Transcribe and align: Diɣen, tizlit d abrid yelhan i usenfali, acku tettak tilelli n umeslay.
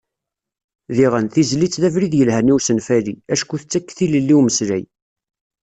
Diɣen, 0.95 1.25
tizlit 1.33 1.79
d 1.81 1.83
abrid 1.87 2.13
yelhan 2.17 2.51
i 2.51 2.53
usenfali, 2.55 3.13
acku 3.33 3.55
tettak 3.61 3.87
tilelli 3.97 4.35
n 4.37 4.39
umeslay. 4.39 4.83